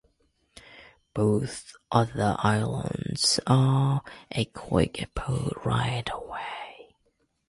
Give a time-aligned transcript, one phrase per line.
[1.13, 6.95] Both other Islands are a quick boat ride away.